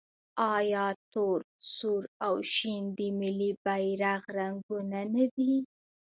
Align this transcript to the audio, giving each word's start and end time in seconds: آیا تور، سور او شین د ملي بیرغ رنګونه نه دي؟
آیا 0.55 0.85
تور، 1.11 1.39
سور 1.75 2.03
او 2.25 2.35
شین 2.53 2.83
د 2.97 2.99
ملي 3.19 3.51
بیرغ 3.65 4.21
رنګونه 4.37 4.99
نه 5.13 5.25
دي؟ 5.35 5.53